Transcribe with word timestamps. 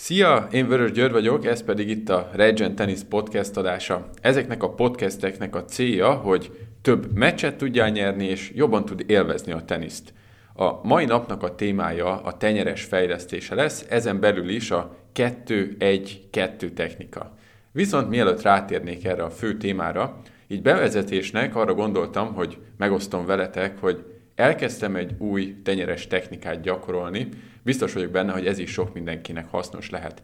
Szia, 0.00 0.48
én 0.50 0.68
Vörös 0.68 0.92
György 0.92 1.12
vagyok, 1.12 1.46
ez 1.46 1.62
pedig 1.62 1.88
itt 1.88 2.08
a 2.08 2.30
Regent 2.32 2.74
Tennis 2.74 3.00
Podcast 3.08 3.56
adása. 3.56 4.08
Ezeknek 4.20 4.62
a 4.62 4.74
podcasteknek 4.74 5.56
a 5.56 5.64
célja, 5.64 6.12
hogy 6.12 6.68
több 6.82 7.12
meccset 7.12 7.56
tudjál 7.56 7.90
nyerni, 7.90 8.24
és 8.24 8.52
jobban 8.54 8.84
tud 8.84 9.04
élvezni 9.06 9.52
a 9.52 9.64
teniszt. 9.64 10.12
A 10.54 10.86
mai 10.86 11.04
napnak 11.04 11.42
a 11.42 11.54
témája 11.54 12.20
a 12.22 12.36
tenyeres 12.36 12.84
fejlesztése 12.84 13.54
lesz, 13.54 13.86
ezen 13.88 14.20
belül 14.20 14.48
is 14.48 14.70
a 14.70 14.96
2-1-2 15.14 16.72
technika. 16.74 17.34
Viszont 17.72 18.08
mielőtt 18.08 18.42
rátérnék 18.42 19.04
erre 19.04 19.22
a 19.22 19.30
fő 19.30 19.56
témára, 19.56 20.20
így 20.48 20.62
bevezetésnek 20.62 21.56
arra 21.56 21.74
gondoltam, 21.74 22.34
hogy 22.34 22.58
megosztom 22.76 23.26
veletek, 23.26 23.80
hogy 23.80 24.04
elkezdtem 24.38 24.96
egy 24.96 25.14
új 25.18 25.56
tenyeres 25.62 26.06
technikát 26.06 26.60
gyakorolni, 26.60 27.28
biztos 27.62 27.92
vagyok 27.92 28.10
benne, 28.10 28.32
hogy 28.32 28.46
ez 28.46 28.58
is 28.58 28.70
sok 28.70 28.94
mindenkinek 28.94 29.50
hasznos 29.50 29.90
lehet. 29.90 30.22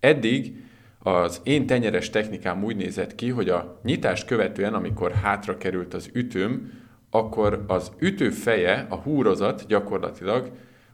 Eddig 0.00 0.56
az 0.98 1.40
én 1.44 1.66
tenyeres 1.66 2.10
technikám 2.10 2.64
úgy 2.64 2.76
nézett 2.76 3.14
ki, 3.14 3.28
hogy 3.28 3.48
a 3.48 3.80
nyitást 3.82 4.26
követően, 4.26 4.74
amikor 4.74 5.12
hátra 5.12 5.56
került 5.56 5.94
az 5.94 6.10
ütőm, 6.12 6.72
akkor 7.10 7.64
az 7.66 7.92
ütő 7.98 8.30
feje, 8.30 8.86
a 8.88 8.96
húrozat 8.96 9.66
gyakorlatilag 9.66 10.50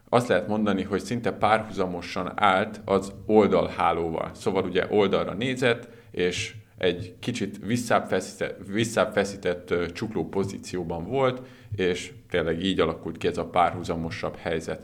azt 0.09 0.29
lehet 0.29 0.49
mondani, 0.49 0.83
hogy 0.83 1.01
szinte 1.01 1.33
párhuzamosan 1.33 2.33
állt 2.35 2.81
az 2.85 3.13
oldalhálóval. 3.27 4.31
Szóval 4.35 4.65
ugye 4.65 4.87
oldalra 4.89 5.35
nézett, 5.35 5.89
és 6.11 6.55
egy 6.81 7.15
kicsit 7.19 7.59
visszább 7.67 8.09
feszített, 8.09 8.59
visszább 8.67 9.13
feszített 9.13 9.75
csukló 9.93 10.29
pozícióban 10.29 11.07
volt, 11.07 11.43
és 11.77 12.13
tényleg 12.31 12.65
így 12.65 12.81
alakult 12.81 13.19
ki 13.19 13.27
ez 13.27 13.39
a 13.39 13.45
párhuzamosabb 13.45 14.37
helyzet. 14.37 14.83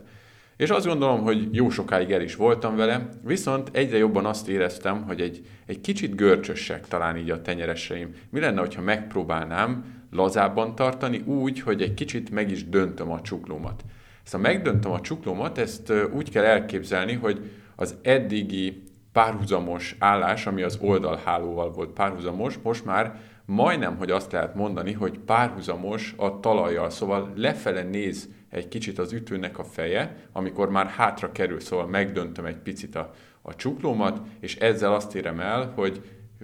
És 0.57 0.69
azt 0.69 0.85
gondolom, 0.85 1.21
hogy 1.21 1.47
jó 1.51 1.69
sokáig 1.69 2.11
el 2.11 2.21
is 2.21 2.35
voltam 2.35 2.75
vele, 2.75 3.09
viszont 3.23 3.69
egyre 3.71 3.97
jobban 3.97 4.25
azt 4.25 4.47
éreztem, 4.47 5.03
hogy 5.03 5.21
egy, 5.21 5.41
egy 5.65 5.81
kicsit 5.81 6.15
görcsösek 6.15 6.87
talán 6.87 7.17
így 7.17 7.29
a 7.29 7.41
tenyereseim. 7.41 8.13
Mi 8.29 8.39
lenne, 8.39 8.59
hogyha 8.59 8.81
megpróbálnám 8.81 9.85
lazábban 10.11 10.75
tartani 10.75 11.17
úgy, 11.17 11.59
hogy 11.59 11.81
egy 11.81 11.93
kicsit 11.93 12.29
meg 12.29 12.51
is 12.51 12.69
döntöm 12.69 13.11
a 13.11 13.21
csuklómat. 13.21 13.83
Ezt 14.25 14.33
a 14.33 14.37
megdöntöm 14.37 14.91
a 14.91 15.01
csuklómat, 15.01 15.57
ezt 15.57 15.93
úgy 16.13 16.29
kell 16.29 16.43
elképzelni, 16.43 17.13
hogy 17.13 17.51
az 17.75 17.95
eddigi 18.01 18.83
párhuzamos 19.17 19.95
állás, 19.99 20.47
ami 20.47 20.61
az 20.61 20.77
oldalhálóval 20.81 21.71
volt 21.71 21.89
párhuzamos, 21.89 22.57
most 22.63 22.85
már 22.85 23.19
majdnem, 23.45 23.97
hogy 23.97 24.11
azt 24.11 24.31
lehet 24.31 24.55
mondani, 24.55 24.93
hogy 24.93 25.19
párhuzamos 25.19 26.13
a 26.17 26.39
talajjal, 26.39 26.89
szóval 26.89 27.33
lefele 27.35 27.83
néz 27.83 28.29
egy 28.49 28.67
kicsit 28.67 28.99
az 28.99 29.13
ütőnek 29.13 29.59
a 29.59 29.63
feje, 29.63 30.15
amikor 30.31 30.69
már 30.69 30.85
hátra 30.87 31.31
kerül, 31.31 31.59
szóval 31.59 31.87
megdöntöm 31.87 32.45
egy 32.45 32.57
picit 32.57 32.95
a, 32.95 33.13
a 33.41 33.55
csuklómat, 33.55 34.21
és 34.39 34.55
ezzel 34.55 34.93
azt 34.93 35.15
érem 35.15 35.39
el, 35.39 35.71
hogy 35.75 36.01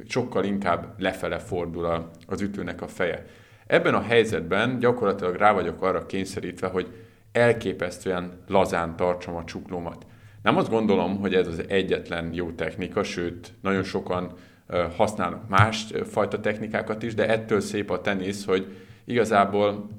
sokkal 0.07 0.43
inkább 0.43 0.93
lefele 0.97 1.39
fordul 1.39 1.85
a, 1.85 2.09
az 2.27 2.41
ütőnek 2.41 2.81
a 2.81 2.87
feje. 2.87 3.25
Ebben 3.67 3.93
a 3.93 4.01
helyzetben 4.01 4.79
gyakorlatilag 4.79 5.35
rá 5.35 5.51
vagyok 5.51 5.81
arra 5.81 6.05
kényszerítve, 6.05 6.67
hogy 6.67 6.87
elképesztően 7.31 8.43
lazán 8.47 8.95
tartsam 8.95 9.35
a 9.35 9.43
csuklómat. 9.43 10.05
Nem 10.43 10.57
azt 10.57 10.69
gondolom, 10.69 11.19
hogy 11.19 11.33
ez 11.33 11.47
az 11.47 11.63
egyetlen 11.67 12.33
jó 12.33 12.51
technika, 12.51 13.03
sőt, 13.03 13.53
nagyon 13.61 13.83
sokan 13.83 14.33
használnak 14.97 15.49
más 15.49 15.87
fajta 16.03 16.39
technikákat 16.39 17.03
is, 17.03 17.13
de 17.13 17.27
ettől 17.27 17.59
szép 17.59 17.89
a 17.89 18.01
tenisz, 18.01 18.45
hogy 18.45 18.75
igazából 19.05 19.89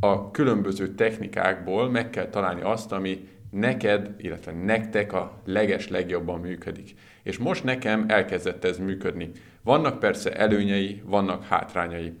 a 0.00 0.30
különböző 0.30 0.94
technikákból 0.94 1.90
meg 1.90 2.10
kell 2.10 2.28
találni 2.28 2.60
azt, 2.60 2.92
ami 2.92 3.28
neked, 3.50 4.14
illetve 4.18 4.52
nektek 4.52 5.12
a 5.12 5.40
leges 5.44 5.88
legjobban 5.88 6.40
működik. 6.40 6.94
És 7.22 7.38
most 7.38 7.64
nekem 7.64 8.04
elkezdett 8.08 8.64
ez 8.64 8.78
működni. 8.78 9.30
Vannak 9.62 9.98
persze 9.98 10.32
előnyei, 10.32 11.02
vannak 11.04 11.44
hátrányai. 11.44 12.12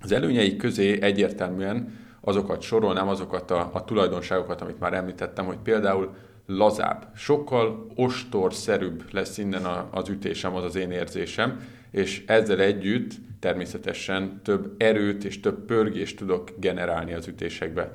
Az 0.00 0.12
előnyei 0.12 0.56
közé 0.56 1.02
egyértelműen 1.02 1.98
azokat 2.20 2.60
sorolnám, 2.60 3.08
azokat 3.08 3.50
a, 3.50 3.70
a 3.72 3.84
tulajdonságokat, 3.84 4.60
amit 4.60 4.80
már 4.80 4.92
említettem, 4.92 5.46
hogy 5.46 5.58
például 5.62 6.14
lazább, 6.50 7.06
sokkal 7.16 7.86
ostorszerűbb 7.94 9.04
lesz 9.10 9.38
innen 9.38 9.64
a, 9.64 9.88
az 9.90 10.08
ütésem, 10.08 10.54
az 10.54 10.64
az 10.64 10.76
én 10.76 10.90
érzésem, 10.90 11.60
és 11.90 12.24
ezzel 12.26 12.60
együtt 12.60 13.12
természetesen 13.40 14.40
több 14.44 14.74
erőt 14.78 15.24
és 15.24 15.40
több 15.40 15.64
pörgést 15.64 16.16
tudok 16.16 16.50
generálni 16.58 17.12
az 17.12 17.26
ütésekbe. 17.26 17.92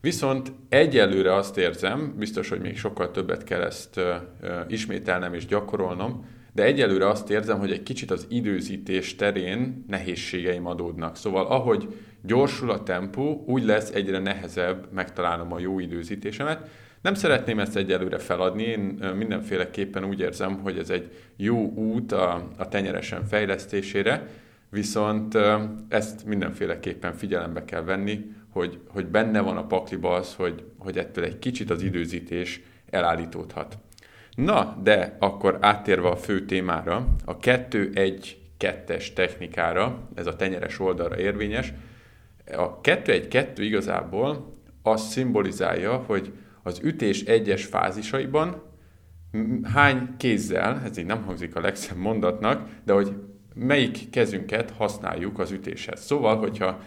Viszont 0.00 0.52
egyelőre 0.68 1.34
azt 1.34 1.58
érzem, 1.58 2.14
biztos, 2.18 2.48
hogy 2.48 2.60
még 2.60 2.78
sokkal 2.78 3.10
többet 3.10 3.44
kell 3.44 3.62
ezt 3.62 3.96
ö, 3.96 4.14
ö, 4.40 4.60
ismételnem 4.68 5.34
és 5.34 5.46
gyakorolnom, 5.46 6.26
de 6.52 6.62
egyelőre 6.64 7.08
azt 7.08 7.30
érzem, 7.30 7.58
hogy 7.58 7.72
egy 7.72 7.82
kicsit 7.82 8.10
az 8.10 8.26
időzítés 8.28 9.16
terén 9.16 9.84
nehézségeim 9.88 10.66
adódnak. 10.66 11.16
Szóval 11.16 11.46
ahogy 11.46 11.88
gyorsul 12.22 12.70
a 12.70 12.82
tempó, 12.82 13.44
úgy 13.46 13.64
lesz 13.64 13.90
egyre 13.90 14.18
nehezebb 14.18 14.88
megtalálnom 14.92 15.52
a 15.52 15.58
jó 15.58 15.78
időzítésemet, 15.78 16.68
nem 17.02 17.14
szeretném 17.14 17.58
ezt 17.58 17.76
egyelőre 17.76 18.18
feladni, 18.18 18.62
én 18.62 18.80
mindenféleképpen 19.16 20.04
úgy 20.04 20.20
érzem, 20.20 20.58
hogy 20.58 20.78
ez 20.78 20.90
egy 20.90 21.10
jó 21.36 21.72
út 21.72 22.12
a, 22.12 22.48
a 22.56 22.68
tenyeresen 22.68 23.26
fejlesztésére, 23.26 24.26
viszont 24.70 25.38
ezt 25.88 26.24
mindenféleképpen 26.24 27.12
figyelembe 27.12 27.64
kell 27.64 27.82
venni, 27.82 28.34
hogy, 28.50 28.78
hogy 28.88 29.06
benne 29.06 29.40
van 29.40 29.56
a 29.56 29.66
pakliba 29.66 30.14
az, 30.14 30.34
hogy, 30.34 30.64
hogy 30.78 30.98
ettől 30.98 31.24
egy 31.24 31.38
kicsit 31.38 31.70
az 31.70 31.82
időzítés 31.82 32.62
elállítódhat. 32.90 33.78
Na, 34.34 34.78
de 34.82 35.16
akkor 35.18 35.58
áttérve 35.60 36.08
a 36.08 36.16
fő 36.16 36.44
témára, 36.44 37.06
a 37.24 37.36
2-1-2-es 37.36 39.12
technikára, 39.14 40.08
ez 40.14 40.26
a 40.26 40.36
tenyeres 40.36 40.80
oldalra 40.80 41.18
érvényes, 41.18 41.72
a 42.56 42.80
2-1-2 42.80 43.46
igazából 43.56 44.52
azt 44.82 45.10
szimbolizálja, 45.10 45.92
hogy 45.92 46.32
az 46.62 46.80
ütés 46.82 47.22
egyes 47.22 47.64
fázisaiban 47.64 48.62
hány 49.62 50.16
kézzel, 50.16 50.80
ez 50.84 50.98
így 50.98 51.06
nem 51.06 51.22
hangzik 51.22 51.56
a 51.56 51.60
legszebb 51.60 51.96
mondatnak, 51.96 52.68
de 52.84 52.92
hogy 52.92 53.12
melyik 53.54 54.10
kezünket 54.10 54.70
használjuk 54.70 55.38
az 55.38 55.50
ütéshez. 55.50 56.04
Szóval, 56.04 56.36
hogyha 56.36 56.80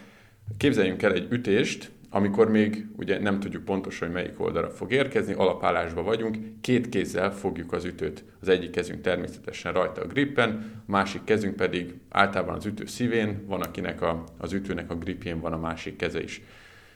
képzeljünk 0.57 1.01
el 1.01 1.13
egy 1.13 1.31
ütést, 1.31 1.91
amikor 2.13 2.49
még 2.49 2.85
ugye 2.97 3.19
nem 3.19 3.39
tudjuk 3.39 3.65
pontosan, 3.65 4.07
hogy 4.07 4.15
melyik 4.15 4.39
oldalra 4.39 4.69
fog 4.69 4.91
érkezni, 4.91 5.33
alapállásban 5.33 6.03
vagyunk, 6.03 6.37
két 6.61 6.89
kézzel 6.89 7.31
fogjuk 7.31 7.71
az 7.71 7.85
ütőt. 7.85 8.23
Az 8.41 8.47
egyik 8.47 8.71
kezünk 8.71 9.01
természetesen 9.01 9.73
rajta 9.73 10.01
a 10.01 10.07
grippen, 10.07 10.71
a 10.87 10.91
másik 10.91 11.23
kezünk 11.23 11.55
pedig 11.55 11.93
általában 12.09 12.55
az 12.55 12.65
ütő 12.65 12.85
szívén, 12.85 13.45
van 13.47 13.61
akinek 13.61 14.01
a, 14.01 14.23
az 14.37 14.53
ütőnek 14.53 14.91
a 14.91 14.95
gripjén 14.95 15.39
van 15.39 15.53
a 15.53 15.57
másik 15.57 15.95
keze 15.95 16.23
is. 16.23 16.41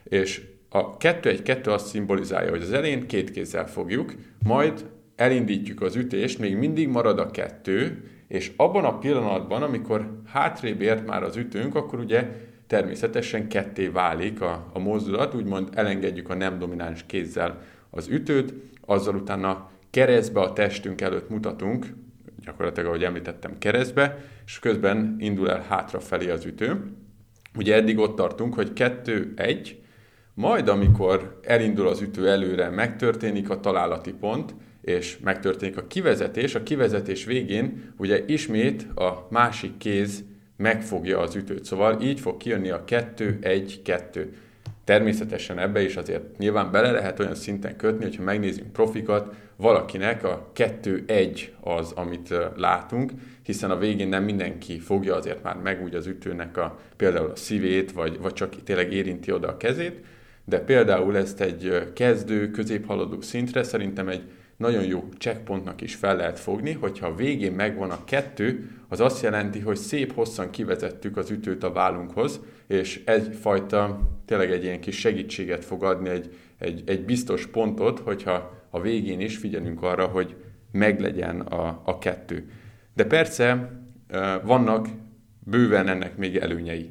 És 0.03 0.41
a 0.75 0.97
2-1-2 0.97 1.67
azt 1.67 1.87
szimbolizálja, 1.87 2.49
hogy 2.49 2.61
az 2.61 2.73
elején 2.73 3.07
két 3.07 3.31
kézzel 3.31 3.67
fogjuk, 3.67 4.13
majd 4.43 4.85
elindítjuk 5.15 5.81
az 5.81 5.95
ütést, 5.95 6.39
még 6.39 6.57
mindig 6.57 6.87
marad 6.87 7.19
a 7.19 7.31
kettő, 7.31 8.09
és 8.27 8.51
abban 8.55 8.85
a 8.85 8.97
pillanatban, 8.97 9.63
amikor 9.63 10.21
hátrébb 10.25 10.81
ért 10.81 11.05
már 11.05 11.23
az 11.23 11.37
ütőnk, 11.37 11.75
akkor 11.75 11.99
ugye 11.99 12.27
természetesen 12.67 13.47
ketté 13.47 13.87
válik 13.87 14.41
a, 14.41 14.69
a 14.73 14.79
mozdulat, 14.79 15.35
úgymond 15.35 15.69
elengedjük 15.73 16.29
a 16.29 16.35
nem 16.35 16.59
domináns 16.59 17.03
kézzel 17.05 17.61
az 17.89 18.07
ütőt, 18.07 18.53
azzal 18.85 19.15
utána 19.15 19.69
keresztbe 19.89 20.39
a 20.39 20.53
testünk 20.53 21.01
előtt 21.01 21.29
mutatunk, 21.29 21.85
gyakorlatilag, 22.45 22.89
ahogy 22.89 23.03
említettem, 23.03 23.57
keresztbe, 23.57 24.25
és 24.45 24.59
közben 24.59 25.15
indul 25.19 25.49
el 25.49 25.65
hátrafelé 25.69 26.29
az 26.29 26.45
ütő. 26.45 26.91
Ugye 27.57 27.75
eddig 27.75 27.97
ott 27.97 28.15
tartunk, 28.15 28.53
hogy 28.53 28.71
2-1, 28.75 29.83
majd, 30.35 30.68
amikor 30.68 31.40
elindul 31.44 31.88
az 31.88 32.01
ütő 32.01 32.29
előre, 32.29 32.69
megtörténik 32.69 33.50
a 33.50 33.59
találati 33.59 34.13
pont, 34.13 34.56
és 34.81 35.18
megtörténik 35.23 35.78
a 35.78 35.88
kivezetés, 35.88 36.56
a 36.56 36.63
kivezetés 36.63 37.26
végén 37.26 37.93
ugye 37.97 38.23
ismét 38.28 38.87
a 38.96 39.28
másik 39.29 39.78
kéz 39.78 40.23
megfogja 40.58 41.20
az 41.20 41.35
ütőt. 41.35 41.66
Szóval 41.66 42.02
így 42.02 42.20
fog 42.20 42.37
kijönni 42.37 42.70
a 42.70 42.84
2-1-2. 42.84 44.28
Természetesen 44.84 45.59
ebbe 45.59 45.82
is 45.82 45.96
azért 45.96 46.38
nyilván 46.38 46.72
bele 46.72 46.91
lehet 46.91 47.20
olyan 47.20 47.35
szinten 47.35 47.76
kötni, 47.76 48.03
hogyha 48.03 48.23
megnézzünk 48.23 48.72
profikat, 48.72 49.34
valakinek 49.55 50.23
a 50.23 50.52
2-1 50.55 51.41
az, 51.59 51.91
amit 51.91 52.34
látunk, 52.55 53.11
hiszen 53.43 53.72
a 53.72 53.78
végén 53.78 54.08
nem 54.08 54.23
mindenki 54.23 54.79
fogja 54.79 55.16
azért 55.16 55.43
már 55.43 55.55
meg 55.58 55.84
úgy 55.84 55.96
az 55.96 56.08
ütőnek 56.08 56.58
a, 56.58 56.79
például 56.96 57.29
a 57.29 57.35
szívét, 57.35 57.91
vagy, 57.91 58.20
vagy 58.20 58.34
csak 58.34 58.64
tényleg 58.64 58.93
érinti 58.93 59.31
oda 59.31 59.47
a 59.47 59.58
kezét, 59.58 60.05
de 60.45 60.59
például 60.59 61.17
ezt 61.17 61.41
egy 61.41 61.91
kezdő, 61.93 62.51
középhaladó 62.51 63.21
szintre 63.21 63.63
szerintem 63.63 64.07
egy 64.07 64.23
nagyon 64.57 64.83
jó 64.83 65.09
checkpontnak 65.17 65.81
is 65.81 65.95
fel 65.95 66.15
lehet 66.15 66.39
fogni, 66.39 66.71
hogyha 66.71 67.07
a 67.07 67.15
végén 67.15 67.51
megvan 67.51 67.89
a 67.89 68.03
kettő, 68.03 68.69
az 68.87 68.99
azt 68.99 69.23
jelenti, 69.23 69.59
hogy 69.59 69.75
szép 69.75 70.13
hosszan 70.13 70.49
kivezettük 70.49 71.17
az 71.17 71.29
ütőt 71.29 71.63
a 71.63 71.71
vállunkhoz, 71.71 72.39
és 72.67 73.01
egyfajta, 73.05 73.99
tényleg 74.25 74.51
egy 74.51 74.63
ilyen 74.63 74.79
kis 74.79 74.99
segítséget 74.99 75.65
fog 75.65 75.83
adni, 75.83 76.09
egy, 76.09 76.35
egy, 76.57 76.83
egy 76.85 77.05
biztos 77.05 77.47
pontot, 77.47 77.99
hogyha 77.99 78.53
a 78.69 78.81
végén 78.81 79.19
is 79.19 79.37
figyelünk 79.37 79.83
arra, 79.83 80.05
hogy 80.05 80.35
meglegyen 80.71 81.39
a, 81.39 81.81
a 81.85 81.97
kettő. 81.97 82.49
De 82.93 83.05
persze 83.05 83.71
vannak 84.43 84.87
bőven 85.39 85.87
ennek 85.87 86.17
még 86.17 86.35
előnyei. 86.35 86.89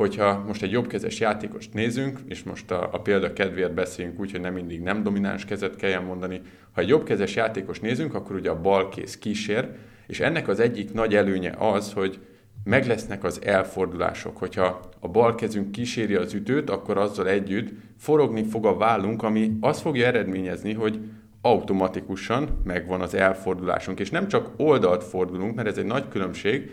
Hogyha 0.00 0.44
most 0.46 0.62
egy 0.62 0.70
jobbkezes 0.70 1.20
játékost 1.20 1.74
nézünk, 1.74 2.18
és 2.26 2.42
most 2.42 2.70
a, 2.70 2.88
a 2.92 3.00
példa 3.00 3.32
kedvéért 3.32 3.74
beszélünk 3.74 4.20
úgy, 4.20 4.30
hogy 4.30 4.40
nem 4.40 4.52
mindig 4.52 4.80
nem 4.80 5.02
domináns 5.02 5.44
kezet 5.44 5.76
kelljen 5.76 6.02
mondani, 6.02 6.40
ha 6.72 6.80
egy 6.80 6.88
jobbkezes 6.88 7.34
játékos 7.34 7.80
nézünk, 7.80 8.14
akkor 8.14 8.36
ugye 8.36 8.50
a 8.50 8.60
bal 8.60 8.88
kéz 8.88 9.18
kísér, 9.18 9.68
és 10.06 10.20
ennek 10.20 10.48
az 10.48 10.60
egyik 10.60 10.92
nagy 10.92 11.14
előnye 11.14 11.54
az, 11.58 11.92
hogy 11.92 12.18
meg 12.64 12.86
lesznek 12.86 13.24
az 13.24 13.44
elfordulások. 13.44 14.36
Hogyha 14.36 14.80
a 15.00 15.08
bal 15.08 15.34
kezünk 15.34 15.72
kíséri 15.72 16.14
az 16.14 16.34
ütőt, 16.34 16.70
akkor 16.70 16.98
azzal 16.98 17.28
együtt 17.28 17.72
forogni 17.98 18.42
fog 18.42 18.66
a 18.66 18.76
vállunk, 18.76 19.22
ami 19.22 19.56
azt 19.60 19.80
fogja 19.80 20.06
eredményezni, 20.06 20.72
hogy 20.72 21.00
automatikusan 21.40 22.60
megvan 22.64 23.00
az 23.00 23.14
elfordulásunk. 23.14 24.00
És 24.00 24.10
nem 24.10 24.28
csak 24.28 24.50
oldalt 24.56 25.04
fordulunk, 25.04 25.54
mert 25.54 25.68
ez 25.68 25.78
egy 25.78 25.84
nagy 25.84 26.08
különbség, 26.08 26.70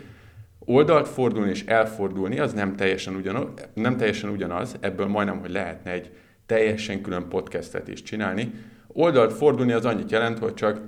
oldalt 0.68 1.08
fordulni 1.08 1.50
és 1.50 1.64
elfordulni 1.64 2.38
az 2.38 2.52
nem 2.52 2.76
teljesen, 2.76 3.14
ugyanaz, 3.14 3.48
nem 3.74 3.96
teljesen 3.96 4.30
ugyanaz, 4.30 4.76
ebből 4.80 5.06
majdnem, 5.06 5.40
hogy 5.40 5.50
lehetne 5.50 5.90
egy 5.90 6.10
teljesen 6.46 7.02
külön 7.02 7.28
podcastet 7.28 7.88
is 7.88 8.02
csinálni. 8.02 8.52
Oldalt 8.86 9.32
fordulni 9.32 9.72
az 9.72 9.84
annyit 9.84 10.10
jelent, 10.10 10.38
hogy 10.38 10.54
csak 10.54 10.80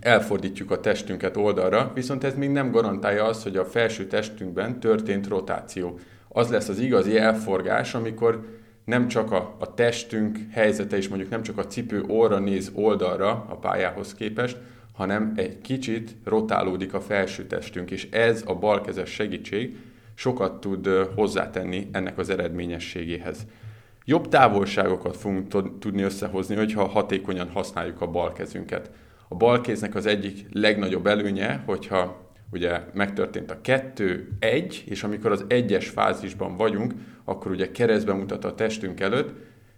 elfordítjuk 0.00 0.70
a 0.70 0.80
testünket 0.80 1.36
oldalra, 1.36 1.90
viszont 1.94 2.24
ez 2.24 2.34
még 2.34 2.50
nem 2.50 2.70
garantálja 2.70 3.24
azt, 3.24 3.42
hogy 3.42 3.56
a 3.56 3.64
felső 3.64 4.06
testünkben 4.06 4.80
történt 4.80 5.28
rotáció. 5.28 5.98
Az 6.28 6.50
lesz 6.50 6.68
az 6.68 6.78
igazi 6.78 7.18
elforgás, 7.18 7.94
amikor 7.94 8.44
nem 8.84 9.08
csak 9.08 9.32
a, 9.32 9.56
a 9.58 9.74
testünk 9.74 10.38
helyzete 10.50 10.96
és 10.96 11.08
mondjuk 11.08 11.30
nem 11.30 11.42
csak 11.42 11.58
a 11.58 11.66
cipő 11.66 12.04
óra 12.08 12.38
néz 12.38 12.70
oldalra 12.74 13.30
a 13.48 13.56
pályához 13.56 14.14
képest, 14.14 14.56
hanem 14.96 15.32
egy 15.36 15.60
kicsit 15.60 16.16
rotálódik 16.24 16.94
a 16.94 17.00
felső 17.00 17.46
testünk, 17.46 17.90
és 17.90 18.08
ez 18.10 18.42
a 18.46 18.54
balkezes 18.54 19.10
segítség 19.10 19.76
sokat 20.14 20.60
tud 20.60 20.86
hozzátenni 21.14 21.88
ennek 21.92 22.18
az 22.18 22.30
eredményességéhez. 22.30 23.46
Jobb 24.04 24.28
távolságokat 24.28 25.16
fogunk 25.16 25.78
tudni 25.78 26.02
összehozni, 26.02 26.54
hogyha 26.56 26.86
hatékonyan 26.86 27.48
használjuk 27.48 28.00
a 28.00 28.10
bal 28.10 28.32
kezünket. 28.32 28.90
A 29.28 29.34
bal 29.34 29.60
kéznek 29.60 29.94
az 29.94 30.06
egyik 30.06 30.46
legnagyobb 30.52 31.06
előnye, 31.06 31.62
hogyha 31.66 32.30
ugye 32.52 32.80
megtörtént 32.94 33.50
a 33.50 33.60
kettő, 33.60 34.28
egy, 34.38 34.84
és 34.86 35.02
amikor 35.02 35.30
az 35.30 35.44
egyes 35.48 35.88
fázisban 35.88 36.56
vagyunk, 36.56 36.92
akkor 37.24 37.50
ugye 37.50 37.70
keresztbe 37.70 38.12
mutat 38.12 38.44
a 38.44 38.54
testünk 38.54 39.00
előtt, 39.00 39.32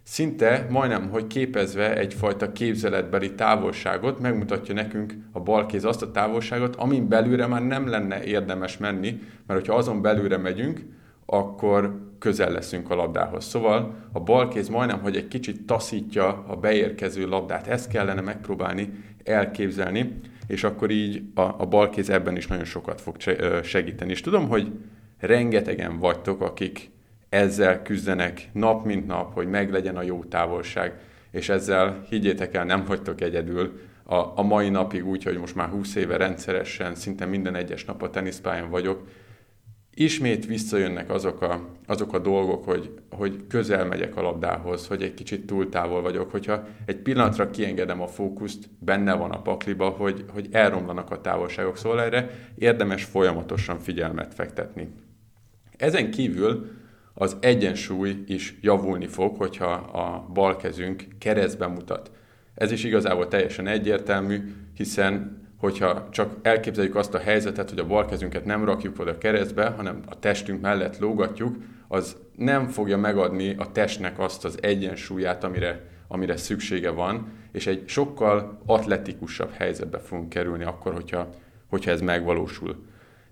szinte 0.09 0.67
majdnem, 0.69 1.09
hogy 1.09 1.27
képezve 1.27 1.97
egyfajta 1.97 2.51
képzeletbeli 2.51 3.35
távolságot, 3.35 4.19
megmutatja 4.19 4.73
nekünk 4.73 5.13
a 5.31 5.39
bal 5.39 5.65
kéz 5.65 5.85
azt 5.85 6.01
a 6.01 6.11
távolságot, 6.11 6.75
amin 6.75 7.07
belőle 7.07 7.47
már 7.47 7.65
nem 7.65 7.87
lenne 7.87 8.23
érdemes 8.23 8.77
menni, 8.77 9.21
mert 9.47 9.59
hogyha 9.59 9.75
azon 9.75 10.01
belőle 10.01 10.37
megyünk, 10.37 10.81
akkor 11.25 11.99
közel 12.19 12.51
leszünk 12.51 12.89
a 12.89 12.95
labdához. 12.95 13.45
Szóval 13.45 13.95
a 14.11 14.19
bal 14.19 14.47
kéz 14.47 14.69
majdnem, 14.69 14.99
hogy 14.99 15.15
egy 15.15 15.27
kicsit 15.27 15.65
taszítja 15.65 16.43
a 16.47 16.55
beérkező 16.55 17.27
labdát. 17.27 17.67
Ezt 17.67 17.89
kellene 17.89 18.21
megpróbálni 18.21 19.03
elképzelni, 19.23 20.19
és 20.47 20.63
akkor 20.63 20.89
így 20.89 21.21
a, 21.33 21.41
a 21.41 21.65
bal 21.65 21.89
kéz 21.89 22.09
ebben 22.09 22.35
is 22.35 22.47
nagyon 22.47 22.65
sokat 22.65 23.01
fog 23.01 23.15
segíteni. 23.63 24.11
És 24.11 24.21
tudom, 24.21 24.47
hogy 24.47 24.71
rengetegen 25.19 25.99
vagytok, 25.99 26.41
akik 26.41 26.91
ezzel 27.29 27.81
küzdenek 27.81 28.49
nap 28.53 28.85
mint 28.85 29.07
nap, 29.07 29.33
hogy 29.33 29.47
meglegyen 29.47 29.97
a 29.97 30.01
jó 30.01 30.23
távolság, 30.23 30.93
és 31.31 31.49
ezzel 31.49 32.05
higgyétek 32.09 32.53
el, 32.53 32.65
nem 32.65 32.85
vagytok 32.85 33.21
egyedül. 33.21 33.79
A, 34.03 34.15
a 34.15 34.41
mai 34.41 34.69
napig 34.69 35.07
úgy, 35.07 35.23
hogy 35.23 35.37
most 35.37 35.55
már 35.55 35.69
20 35.69 35.95
éve 35.95 36.17
rendszeresen, 36.17 36.95
szinte 36.95 37.25
minden 37.25 37.55
egyes 37.55 37.85
nap 37.85 38.01
a 38.01 38.09
teniszpályán 38.09 38.69
vagyok, 38.69 39.07
ismét 39.93 40.45
visszajönnek 40.45 41.09
azok 41.09 41.41
a, 41.41 41.67
azok 41.85 42.13
a 42.13 42.19
dolgok, 42.19 42.65
hogy, 42.65 42.93
hogy 43.09 43.47
közel 43.47 43.85
megyek 43.85 44.15
a 44.15 44.21
labdához, 44.21 44.87
hogy 44.87 45.01
egy 45.01 45.13
kicsit 45.13 45.45
túl 45.45 45.69
távol 45.69 46.01
vagyok, 46.01 46.31
hogyha 46.31 46.67
egy 46.85 46.97
pillanatra 46.97 47.49
kiengedem 47.49 48.01
a 48.01 48.07
fókuszt, 48.07 48.69
benne 48.79 49.13
van 49.13 49.31
a 49.31 49.41
pakliba, 49.41 49.89
hogy, 49.89 50.25
hogy 50.33 50.47
elromlanak 50.51 51.11
a 51.11 51.21
távolságok, 51.21 51.77
szóval 51.77 52.01
erre 52.01 52.29
érdemes 52.57 53.03
folyamatosan 53.03 53.79
figyelmet 53.79 54.33
fektetni. 54.33 54.89
Ezen 55.77 56.11
kívül 56.11 56.71
az 57.21 57.37
egyensúly 57.39 58.23
is 58.27 58.57
javulni 58.61 59.07
fog, 59.07 59.37
hogyha 59.37 59.71
a 59.73 60.27
bal 60.33 60.55
kezünk 60.55 61.03
keresztben 61.17 61.71
mutat. 61.71 62.11
Ez 62.55 62.71
is 62.71 62.83
igazából 62.83 63.27
teljesen 63.27 63.67
egyértelmű, 63.67 64.53
hiszen 64.75 65.37
hogyha 65.57 66.07
csak 66.11 66.35
elképzeljük 66.41 66.95
azt 66.95 67.13
a 67.13 67.19
helyzetet, 67.19 67.69
hogy 67.69 67.79
a 67.79 67.85
bal 67.85 68.05
kezünket 68.05 68.45
nem 68.45 68.65
rakjuk 68.65 68.99
oda 68.99 69.17
keresztbe, 69.17 69.69
hanem 69.69 70.01
a 70.05 70.19
testünk 70.19 70.61
mellett 70.61 70.99
lógatjuk, 70.99 71.55
az 71.87 72.15
nem 72.35 72.67
fogja 72.67 72.97
megadni 72.97 73.55
a 73.57 73.71
testnek 73.71 74.19
azt 74.19 74.45
az 74.45 74.57
egyensúlyát, 74.61 75.43
amire, 75.43 75.81
amire 76.07 76.37
szüksége 76.37 76.89
van, 76.89 77.31
és 77.51 77.67
egy 77.67 77.83
sokkal 77.87 78.61
atletikusabb 78.65 79.51
helyzetbe 79.51 79.99
fogunk 79.99 80.29
kerülni 80.29 80.63
akkor, 80.63 80.93
hogyha, 80.93 81.29
hogyha 81.69 81.91
ez 81.91 82.01
megvalósul. 82.01 82.87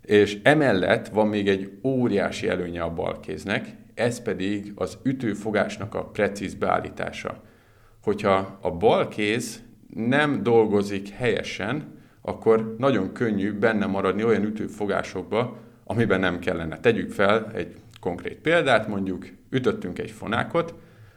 És 0.07 0.37
emellett 0.43 1.07
van 1.07 1.27
még 1.27 1.47
egy 1.47 1.71
óriási 1.83 2.47
előnye 2.47 2.81
a 2.81 2.93
balkéznek, 2.93 3.75
ez 3.93 4.21
pedig 4.21 4.71
az 4.75 4.97
ütőfogásnak 5.03 5.95
a 5.95 6.05
precíz 6.05 6.53
beállítása. 6.53 7.41
Hogyha 8.03 8.57
a 8.61 8.71
balkéz 8.71 9.63
nem 9.93 10.43
dolgozik 10.43 11.09
helyesen, 11.09 11.99
akkor 12.21 12.75
nagyon 12.77 13.13
könnyű 13.13 13.53
benne 13.53 13.85
maradni 13.85 14.23
olyan 14.23 14.43
ütőfogásokba, 14.43 15.57
amiben 15.83 16.19
nem 16.19 16.39
kellene. 16.39 16.79
Tegyük 16.79 17.11
fel 17.11 17.51
egy 17.53 17.75
konkrét 17.99 18.37
példát, 18.37 18.87
mondjuk 18.87 19.25
ütöttünk 19.49 19.99
egy 19.99 20.11
fonákot, 20.11 20.73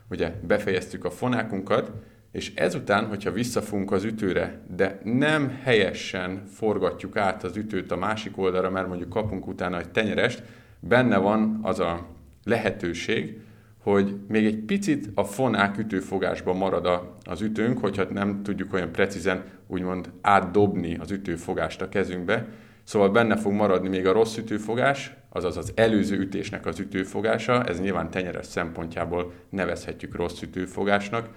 ugye 0.08 0.32
befejeztük 0.46 1.04
a 1.04 1.10
fonákunkat, 1.10 1.92
és 2.32 2.53
ezután, 2.55 3.06
hogyha 3.06 3.32
visszafunk 3.32 3.93
az 3.93 4.05
ütőre, 4.05 4.61
de 4.77 5.00
nem 5.05 5.59
helyesen 5.62 6.43
forgatjuk 6.47 7.17
át 7.17 7.44
az 7.44 7.56
ütőt 7.56 7.91
a 7.91 7.97
másik 7.97 8.38
oldalra, 8.38 8.71
mert 8.71 8.88
mondjuk 8.88 9.09
kapunk 9.09 9.47
utána 9.47 9.79
egy 9.79 9.91
tenyerest, 9.91 10.43
benne 10.81 11.17
van 11.17 11.59
az 11.62 11.81
a 11.81 12.06
lehetőség, 12.44 13.41
hogy 13.82 14.17
még 14.29 14.44
egy 14.47 14.59
picit 14.59 15.09
a 15.15 15.25
fonák 15.25 15.79
ütőfogásban 15.79 16.56
marad 16.56 17.00
az 17.25 17.41
ütőnk, 17.41 17.79
hogyha 17.79 18.05
nem 18.11 18.43
tudjuk 18.43 18.73
olyan 18.73 18.93
precízen 18.93 19.44
úgymond 19.67 20.11
átdobni 20.21 20.97
az 20.97 21.11
ütőfogást 21.11 21.83
a 21.83 21.88
kezünkbe. 21.88 22.47
Szóval 22.85 23.11
benne 23.11 23.37
fog 23.37 23.52
maradni 23.52 23.88
még 23.88 24.07
a 24.07 24.12
rossz 24.12 24.37
ütőfogás, 24.37 25.14
azaz 25.28 25.57
az 25.57 25.73
előző 25.75 26.19
ütésnek 26.19 26.66
az 26.66 26.78
ütőfogása, 26.78 27.64
ez 27.64 27.81
nyilván 27.81 28.11
tenyeres 28.11 28.47
szempontjából 28.47 29.33
nevezhetjük 29.50 30.16
rossz 30.16 30.43
ütőfogásnak, 30.43 31.28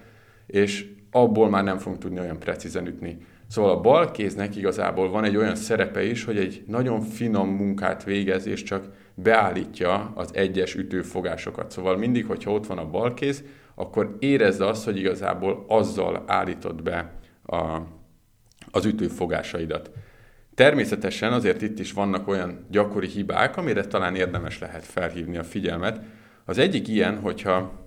és 0.47 0.91
abból 1.11 1.49
már 1.49 1.63
nem 1.63 1.77
fogunk 1.77 2.01
tudni 2.01 2.19
olyan 2.19 2.39
precízen 2.39 2.87
ütni. 2.87 3.17
Szóval 3.47 3.71
a 3.71 3.81
bal 3.81 4.11
kéznek 4.11 4.55
igazából 4.55 5.09
van 5.09 5.23
egy 5.23 5.35
olyan 5.35 5.55
szerepe 5.55 6.03
is, 6.03 6.23
hogy 6.23 6.37
egy 6.37 6.63
nagyon 6.67 7.01
finom 7.01 7.49
munkát 7.49 8.03
végez, 8.03 8.45
és 8.45 8.63
csak 8.63 8.85
beállítja 9.13 10.11
az 10.15 10.29
egyes 10.33 10.75
ütőfogásokat. 10.75 11.71
Szóval 11.71 11.97
mindig, 11.97 12.25
hogyha 12.25 12.51
ott 12.51 12.67
van 12.67 12.77
a 12.77 12.89
bal 12.89 13.13
kéz, 13.13 13.43
akkor 13.75 14.15
érezd 14.19 14.61
azt, 14.61 14.85
hogy 14.85 14.97
igazából 14.97 15.65
azzal 15.67 16.23
állítod 16.27 16.83
be 16.83 17.11
a, 17.45 17.79
az 18.71 18.85
ütőfogásaidat. 18.85 19.91
Természetesen 20.55 21.33
azért 21.33 21.61
itt 21.61 21.79
is 21.79 21.91
vannak 21.91 22.27
olyan 22.27 22.65
gyakori 22.69 23.07
hibák, 23.07 23.57
amire 23.57 23.85
talán 23.85 24.15
érdemes 24.15 24.59
lehet 24.59 24.83
felhívni 24.83 25.37
a 25.37 25.43
figyelmet. 25.43 25.99
Az 26.45 26.57
egyik 26.57 26.87
ilyen, 26.87 27.19
hogyha 27.19 27.82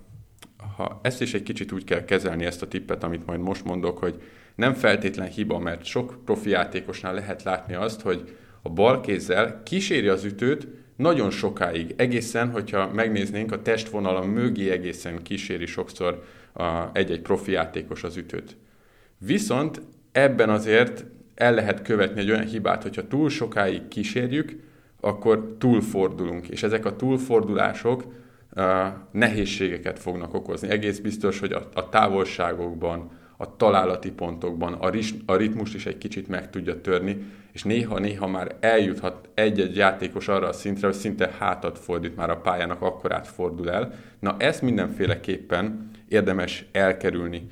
ha 0.75 0.99
ezt 1.03 1.21
is 1.21 1.33
egy 1.33 1.43
kicsit 1.43 1.71
úgy 1.71 1.83
kell 1.83 2.05
kezelni, 2.05 2.45
ezt 2.45 2.61
a 2.61 2.67
tippet, 2.67 3.03
amit 3.03 3.25
majd 3.25 3.39
most 3.39 3.63
mondok, 3.63 3.97
hogy 3.97 4.21
nem 4.55 4.73
feltétlen 4.73 5.27
hiba, 5.27 5.59
mert 5.59 5.83
sok 5.83 6.19
profi 6.25 6.49
játékosnál 6.49 7.13
lehet 7.13 7.43
látni 7.43 7.73
azt, 7.73 8.01
hogy 8.01 8.37
a 8.61 8.69
bal 8.69 9.01
kézzel 9.01 9.63
kíséri 9.63 10.07
az 10.07 10.23
ütőt 10.23 10.67
nagyon 10.95 11.29
sokáig, 11.29 11.93
egészen, 11.97 12.51
hogyha 12.51 12.91
megnéznénk, 12.93 13.51
a 13.51 13.61
testvonala 13.61 14.25
mögé 14.25 14.69
egészen 14.69 15.21
kíséri 15.21 15.65
sokszor 15.65 16.23
egy-egy 16.93 17.21
profi 17.21 17.51
játékos 17.51 18.03
az 18.03 18.17
ütőt. 18.17 18.57
Viszont 19.17 19.81
ebben 20.11 20.49
azért 20.49 21.05
el 21.35 21.53
lehet 21.53 21.81
követni 21.81 22.19
egy 22.19 22.29
olyan 22.29 22.45
hibát, 22.45 22.83
hogyha 22.83 23.07
túl 23.07 23.29
sokáig 23.29 23.87
kísérjük, 23.87 24.59
akkor 24.99 25.55
túlfordulunk, 25.57 26.47
és 26.47 26.63
ezek 26.63 26.85
a 26.85 26.95
túlfordulások 26.95 28.03
nehézségeket 29.11 29.99
fognak 29.99 30.33
okozni. 30.33 30.69
Egész 30.69 30.99
biztos, 30.99 31.39
hogy 31.39 31.51
a, 31.51 31.69
a 31.73 31.89
távolságokban, 31.89 33.11
a 33.37 33.55
találati 33.55 34.11
pontokban 34.11 34.73
a, 34.73 34.89
ris, 34.89 35.13
a 35.25 35.35
ritmust 35.35 35.75
is 35.75 35.85
egy 35.85 35.97
kicsit 35.97 36.27
meg 36.27 36.49
tudja 36.49 36.81
törni, 36.81 37.17
és 37.51 37.63
néha-néha 37.63 38.27
már 38.27 38.55
eljuthat 38.59 39.29
egy-egy 39.33 39.75
játékos 39.75 40.27
arra 40.27 40.47
a 40.47 40.53
szintre, 40.53 40.87
hogy 40.87 40.95
szinte 40.95 41.31
hátat 41.39 41.79
fordít 41.79 42.15
már 42.15 42.29
a 42.29 42.37
pályának, 42.37 42.81
akkor 42.81 43.13
átfordul 43.13 43.71
el. 43.71 43.93
Na 44.19 44.35
ezt 44.37 44.61
mindenféleképpen 44.61 45.89
érdemes 46.07 46.65
elkerülni. 46.71 47.49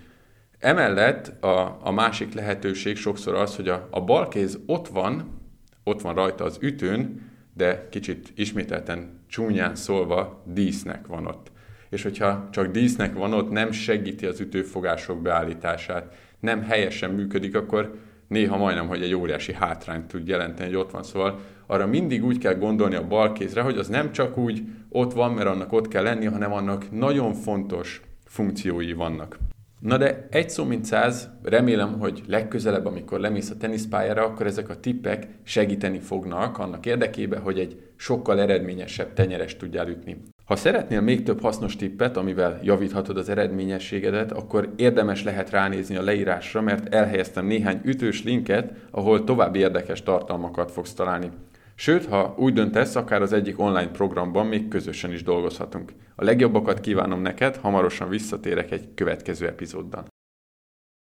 Emellett 0.59 1.43
a, 1.43 1.79
a 1.81 1.91
másik 1.91 2.33
lehetőség 2.33 2.97
sokszor 2.97 3.33
az, 3.35 3.55
hogy 3.55 3.67
a, 3.69 3.87
a 3.91 4.01
bal 4.01 4.27
kéz 4.27 4.59
ott 4.65 4.87
van, 4.87 5.41
ott 5.83 6.01
van 6.01 6.15
rajta 6.15 6.43
az 6.43 6.57
ütőn, 6.61 7.31
de 7.53 7.87
kicsit 7.89 8.31
ismételten 8.35 9.24
csúnyán 9.35 9.75
szólva 9.75 10.41
dísznek 10.45 11.07
van 11.07 11.25
ott. 11.25 11.51
És 11.89 12.03
hogyha 12.03 12.47
csak 12.51 12.67
dísznek 12.67 13.13
van 13.13 13.33
ott, 13.33 13.49
nem 13.49 13.71
segíti 13.71 14.25
az 14.25 14.39
ütőfogások 14.39 15.21
beállítását, 15.21 16.15
nem 16.39 16.63
helyesen 16.63 17.11
működik, 17.11 17.55
akkor 17.55 17.99
néha 18.27 18.57
majdnem, 18.57 18.87
hogy 18.87 19.01
egy 19.01 19.13
óriási 19.13 19.53
hátrányt 19.53 20.07
tud 20.07 20.27
jelenteni, 20.27 20.69
hogy 20.69 20.77
ott 20.77 20.91
van. 20.91 21.03
Szóval 21.03 21.39
arra 21.65 21.87
mindig 21.87 22.25
úgy 22.25 22.37
kell 22.37 22.55
gondolni 22.55 22.95
a 22.95 23.07
bal 23.07 23.31
kézre, 23.31 23.61
hogy 23.61 23.77
az 23.77 23.87
nem 23.87 24.11
csak 24.11 24.37
úgy 24.37 24.63
ott 24.89 25.13
van, 25.13 25.33
mert 25.33 25.47
annak 25.47 25.71
ott 25.71 25.87
kell 25.87 26.03
lenni, 26.03 26.25
hanem 26.25 26.53
annak 26.53 26.91
nagyon 26.91 27.33
fontos 27.33 28.01
funkciói 28.25 28.93
vannak. 28.93 29.37
Na 29.79 29.97
de 29.97 30.27
egy 30.29 30.49
szó 30.49 30.63
mint 30.63 30.85
száz, 30.85 31.29
remélem, 31.43 31.99
hogy 31.99 32.23
legközelebb, 32.27 32.85
amikor 32.85 33.19
lemész 33.19 33.49
a 33.49 33.57
teniszpályára, 33.57 34.23
akkor 34.23 34.45
ezek 34.45 34.69
a 34.69 34.79
tippek 34.79 35.27
segíteni 35.43 35.99
fognak 35.99 36.57
annak 36.57 36.85
érdekében, 36.85 37.41
hogy 37.41 37.59
egy 37.59 37.81
sokkal 37.95 38.39
eredményesebb 38.39 39.13
tenyeres 39.13 39.57
tudjál 39.57 39.87
ütni. 39.87 40.17
Ha 40.45 40.55
szeretnél 40.55 41.01
még 41.01 41.23
több 41.23 41.41
hasznos 41.41 41.75
tippet, 41.75 42.17
amivel 42.17 42.59
javíthatod 42.63 43.17
az 43.17 43.29
eredményességedet, 43.29 44.31
akkor 44.31 44.73
érdemes 44.75 45.23
lehet 45.23 45.49
ránézni 45.49 45.95
a 45.95 46.03
leírásra, 46.03 46.61
mert 46.61 46.93
elhelyeztem 46.93 47.45
néhány 47.45 47.79
ütős 47.83 48.23
linket, 48.23 48.71
ahol 48.91 49.23
további 49.23 49.59
érdekes 49.59 50.03
tartalmakat 50.03 50.71
fogsz 50.71 50.93
találni. 50.93 51.31
Sőt, 51.75 52.05
ha 52.05 52.35
úgy 52.37 52.53
döntesz, 52.53 52.95
akár 52.95 53.21
az 53.21 53.33
egyik 53.33 53.59
online 53.59 53.91
programban 53.91 54.45
még 54.45 54.67
közösen 54.67 55.11
is 55.11 55.23
dolgozhatunk. 55.23 55.93
A 56.15 56.23
legjobbakat 56.23 56.79
kívánom 56.79 57.21
neked, 57.21 57.55
hamarosan 57.55 58.09
visszatérek 58.09 58.71
egy 58.71 58.93
következő 58.93 59.47
epizódban. 59.47 60.07